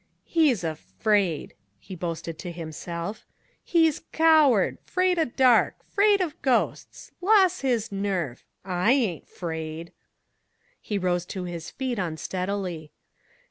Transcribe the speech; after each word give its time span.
"He's 0.25 0.63
afraid!" 0.63 1.53
he 1.77 1.95
boasted 1.95 2.39
to 2.39 2.51
himself. 2.51 3.27
"He's 3.63 3.99
coward. 4.11 4.79
'Fraid 4.83 5.19
of 5.19 5.35
dark. 5.35 5.75
'Fraid 5.83 6.21
of 6.21 6.41
ghosts. 6.41 7.11
Los' 7.21 7.61
his 7.61 7.91
nerve. 7.91 8.43
I 8.65 8.93
ain' 8.93 9.25
'fraid." 9.27 9.91
He 10.81 10.97
arose 10.97 11.27
to 11.27 11.43
his 11.43 11.69
feet 11.69 11.99
unsteadily. 11.99 12.91